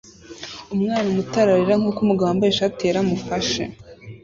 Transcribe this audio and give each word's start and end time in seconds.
Umwana 0.73 1.07
muto 1.15 1.35
ararira 1.43 1.79
nkuko 1.79 1.99
umugabo 2.01 2.27
wambaye 2.29 2.51
ishati 2.51 2.79
yera 2.85 2.99
amufashe 3.03 3.63